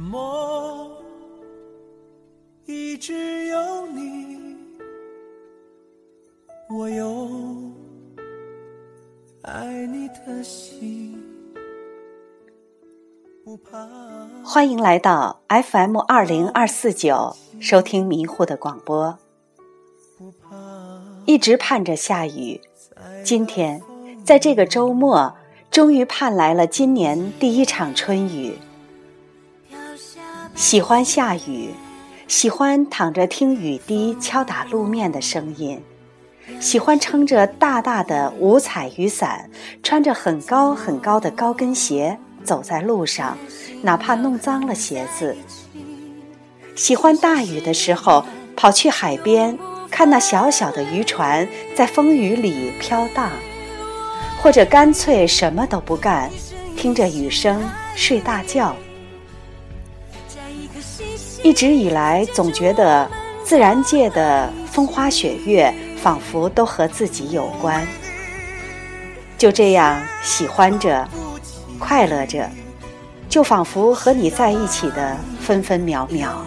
[0.00, 0.90] 梦
[2.64, 4.56] 一直有你，
[6.70, 7.28] 我有
[9.42, 11.22] 爱你的心，
[13.44, 13.86] 不怕。
[14.42, 19.18] 欢迎来到 FM 二零二四九，收听迷糊的广播。
[21.26, 22.62] 一直盼着下雨，
[23.22, 23.82] 今天
[24.24, 25.36] 在这个周末，
[25.70, 28.56] 终于盼来了今年第一场春雨。
[30.54, 31.70] 喜欢下雨，
[32.28, 35.82] 喜欢躺着听雨滴敲打路面的声音。
[36.58, 39.48] 喜欢撑着大大的五彩雨伞，
[39.82, 43.38] 穿着很高很高的高跟鞋走在路上，
[43.82, 45.36] 哪怕弄脏了鞋子。
[46.74, 48.24] 喜欢大雨的时候
[48.56, 49.56] 跑去海边，
[49.90, 53.30] 看那小小的渔船在风雨里飘荡，
[54.42, 56.30] 或者干脆什么都不干，
[56.76, 57.62] 听着雨声
[57.94, 58.74] 睡大觉。
[61.42, 63.10] 一直以来，总觉得
[63.44, 65.74] 自然界的风花雪月。
[66.00, 67.86] 仿佛都和自己有关，
[69.36, 71.06] 就这样喜欢着，
[71.78, 72.48] 快乐着，
[73.28, 76.42] 就仿佛和你在一起的分分秒秒。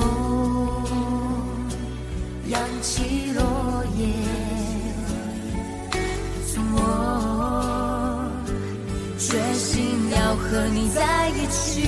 [0.00, 1.62] 风
[2.48, 4.06] 扬起落叶，
[6.72, 6.76] 我
[9.18, 11.82] 决心要和你在一起，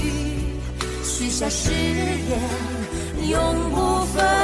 [1.03, 2.39] 许下誓言，
[3.31, 4.42] 永不分。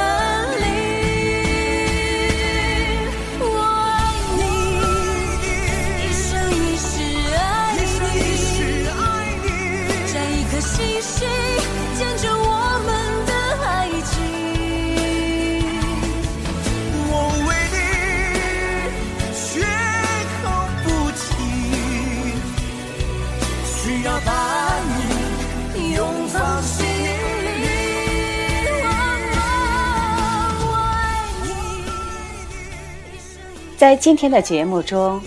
[33.79, 35.21] 在今天的节目中，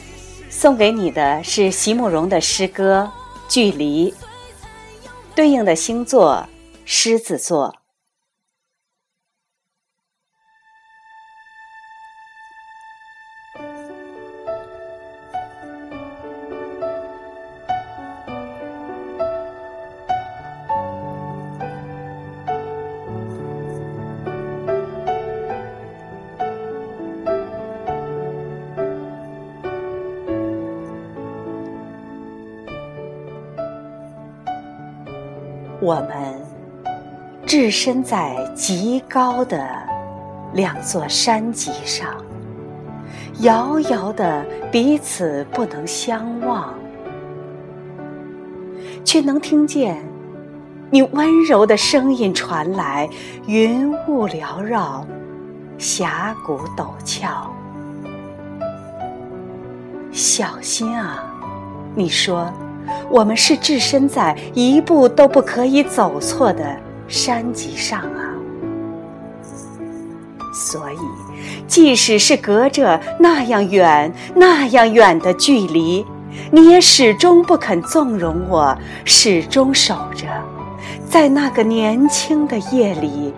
[0.50, 3.10] 送给你的是席慕容的诗歌
[3.50, 4.10] 《距离》，
[5.34, 6.46] 对应的星座
[6.84, 7.74] 狮子座。
[35.82, 36.40] 我们
[37.44, 39.68] 置身在极高的
[40.52, 42.08] 两座山脊上，
[43.40, 46.72] 遥遥的彼此不能相望，
[49.04, 50.00] 却能听见
[50.88, 53.10] 你温柔的声音传来。
[53.48, 55.04] 云雾缭绕，
[55.78, 57.52] 峡谷陡峭，
[60.12, 61.24] 小心啊！
[61.96, 62.46] 你说。
[63.12, 66.64] 我们是置身在一步都不可以走错的
[67.06, 68.32] 山脊上啊，
[70.54, 70.96] 所以，
[71.68, 76.02] 即使是隔着那样远、那样远的距离，
[76.50, 78.74] 你也始终不肯纵容我，
[79.04, 80.26] 始终守着，
[81.06, 83.34] 在那个年轻的夜里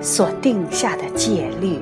[0.00, 1.78] 所定下的戒律。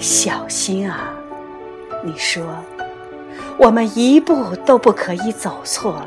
[0.00, 1.14] 小心啊，
[2.04, 2.42] 你说。
[3.58, 6.02] 我们一步都不可以走错。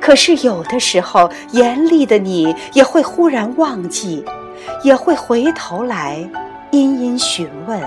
[0.00, 4.24] 可是有的时候，严厉的你也会忽然忘记，
[4.82, 6.28] 也会回头来，
[6.72, 7.80] 殷殷询问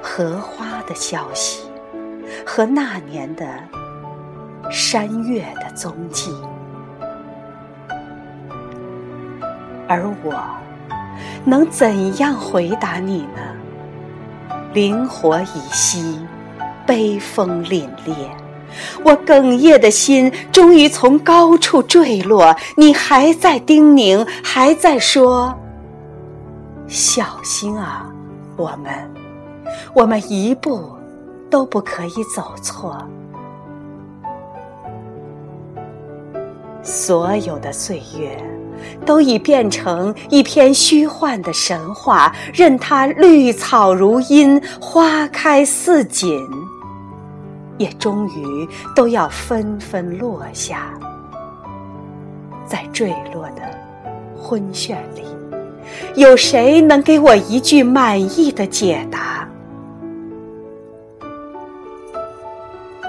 [0.00, 1.64] 荷花的消息
[2.46, 3.44] 和那年的
[4.70, 6.32] 山月的踪迹。
[9.88, 10.40] 而我
[11.44, 14.60] 能怎样回答你呢？
[14.72, 16.16] 灵火已熄。
[16.90, 18.12] 悲风凛冽，
[19.04, 22.52] 我哽咽的心终于从高处坠落。
[22.76, 25.56] 你还在叮咛，还在说
[26.90, 28.10] ：“小心啊，
[28.56, 28.92] 我们，
[29.94, 30.90] 我们一步
[31.48, 32.98] 都不可以走错。”
[36.82, 38.36] 所有的岁月
[39.06, 46.44] 都已变成一篇虚幻的神话，任它绿草如茵，花开似锦。
[47.80, 50.92] 也终于都要纷纷落下，
[52.66, 53.62] 在坠落的
[54.36, 55.24] 昏眩里，
[56.14, 59.48] 有谁能给我一句满意的解答？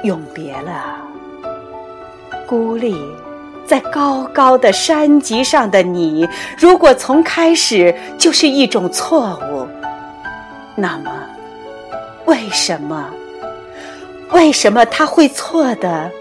[0.06, 1.02] 永别了，
[2.48, 2.96] 孤立
[3.66, 6.26] 在高高的山脊上的你。
[6.58, 9.68] 如果从开始就是一种错误，
[10.78, 11.12] 那么
[12.26, 13.06] 为什么？
[14.34, 16.12] 为什么他会错的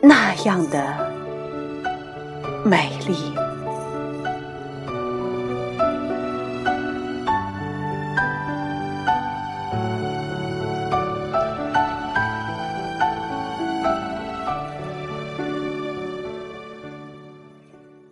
[0.00, 1.12] 那样的
[2.64, 3.34] 美丽？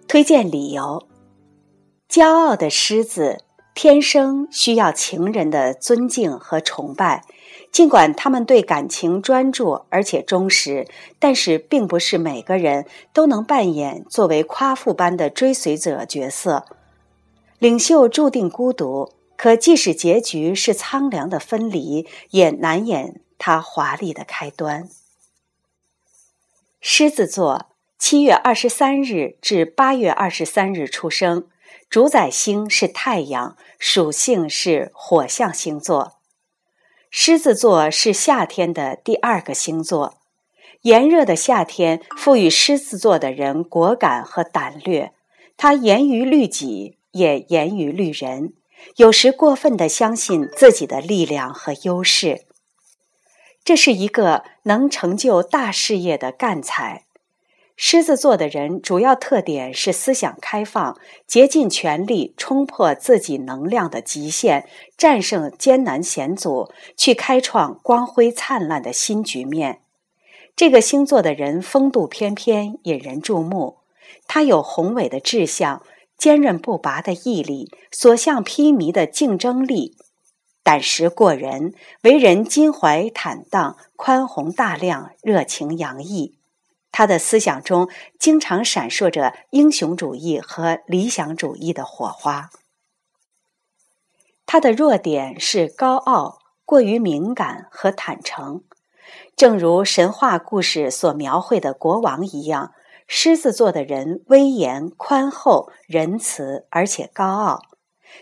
[0.09, 1.07] 推荐理由：
[2.09, 3.43] 骄傲的狮子
[3.75, 7.23] 天生需要情人的尊敬和崇拜。
[7.77, 10.89] 尽管他们对感情专注而且忠实，
[11.19, 16.65] 但是并不是每个人都能扮演作为夸父般的追随者角色。
[17.59, 24.89] 领袖注定孤独，可即使结局是苍凉的分离，也难掩他华丽的开端。
[26.81, 27.67] 狮子座，
[27.99, 31.47] 七月二十三日至八月二十三日出生，
[31.91, 36.16] 主宰星是太阳，属性是火象星座。
[37.11, 40.19] 狮子座是夏天的第二个星座，
[40.83, 45.13] 炎热的夏天赋予狮子座的人果敢和胆略，
[45.57, 48.53] 他严于律己，也严于律人，
[48.97, 52.45] 有时过分的相信自己的力量和优势。
[53.65, 57.06] 这是一个能成就大事业的干才。
[57.79, 69.81] 狮子座的人主要特点是思想开放，竭尽全力冲破自己能量的极限，战胜艰难险阻，去开创光辉灿烂的新局面。
[70.57, 73.77] 这个星座的人风度翩翩，引人注目。
[74.27, 75.83] 他有宏伟的志向，
[76.17, 79.95] 坚韧不拔的毅力，所向披靡的竞争力，
[80.63, 81.75] 胆识过人，
[82.05, 86.36] 为人襟怀坦荡，宽宏大量，热情洋溢。
[86.99, 92.49] 他的思想中经常闪烁着英雄主义和理想主义的火花。
[94.47, 98.63] 他的弱点是高傲、过于敏感和坦诚，
[99.37, 102.73] 正如神话故事所描绘的国王一样。
[103.07, 107.61] 狮子座的人威严、宽厚、仁慈，而且高傲。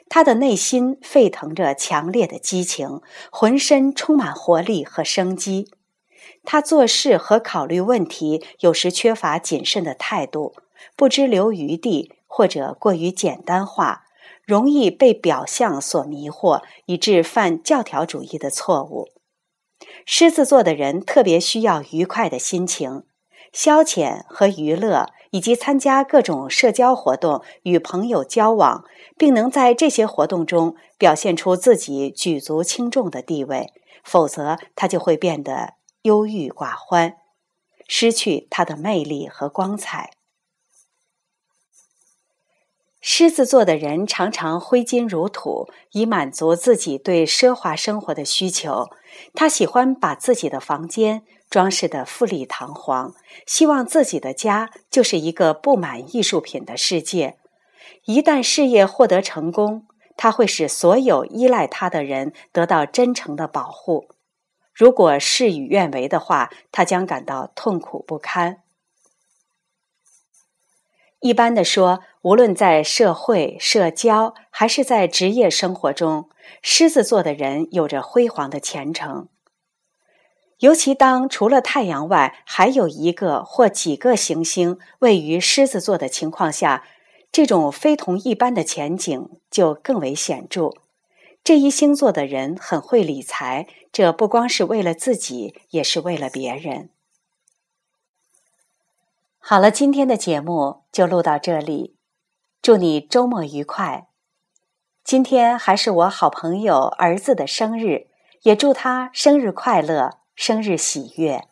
[0.08, 3.00] 他的内心沸腾着强烈的激情，
[3.30, 5.70] 浑身充满活力和生机。
[6.44, 10.54] 他做事和考虑问题有时缺乏谨慎的态度，
[10.96, 14.04] 不知留余地，或者过于简单化，
[14.44, 19.08] 容易被表象所迷惑，以致犯教条主义的错误。
[20.06, 23.04] 狮子座的人特别需要愉快的心情、
[23.52, 28.84] 消遣和娱乐，以及参加各种社交活动，与朋友交往，
[29.16, 33.72] 并能在这些活动中表现出自己举足轻重的地位，
[34.02, 35.73] 否则他就会变得。
[36.04, 37.16] 忧郁寡欢，
[37.88, 40.10] 失去他的魅力和光彩。
[43.00, 48.90] 狮子座的人常常挥金如土，以满足自己对奢华生活的需求。
[49.32, 53.14] 他喜欢把自己的房间装饰得富丽堂皇，
[53.46, 57.38] 希望自己的家就是一个布满艺术品的世界。
[58.04, 59.86] 一旦事业获得成功，
[60.18, 64.08] 他会使所有依赖他的人得到真诚的保护。
[64.74, 68.58] 如果事与愿违的话，他将感到痛苦不堪。
[71.20, 76.28] 一般的说，无论在社会、社交还是在职业生活中，
[76.60, 79.28] 狮子座的人有着辉煌的前程。
[80.58, 86.84] 尤其当除了太阳外还有一个或几个行星位于狮子座的情况下，
[87.32, 90.72] 这种非同一般的前景就更为显著。
[91.44, 96.88] 这一星座的人很会理财，这不光是为了自己，也是为了别人。
[99.38, 101.96] 好了，今天的节目就录到这里，
[102.62, 104.06] 祝你周末愉快。
[105.04, 108.06] 今天还是我好朋友儿子的生日，
[108.44, 111.46] 也祝他生日快乐，生日喜悦。